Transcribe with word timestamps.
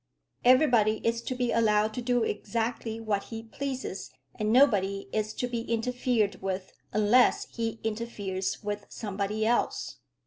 Everybody 0.43 0.95
is 1.07 1.21
to 1.21 1.35
be 1.35 1.51
allowed 1.51 1.93
to 1.93 2.01
do 2.01 2.23
exactly 2.23 2.99
what 2.99 3.25
he 3.25 3.43
pleases, 3.43 4.09
and 4.33 4.51
nobody 4.51 5.07
is 5.13 5.31
to 5.35 5.47
be 5.47 5.61
interfered 5.71 6.41
with 6.41 6.73
unless 6.91 7.45
he 7.55 7.79
interferes 7.83 8.63
with 8.63 8.87
somebody 8.89 9.45
else. 9.45 9.97